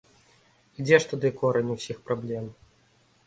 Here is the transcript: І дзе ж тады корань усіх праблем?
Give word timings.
І 0.77 0.85
дзе 0.85 0.97
ж 1.03 1.09
тады 1.11 1.31
корань 1.43 1.71
усіх 1.75 1.97
праблем? 2.07 2.47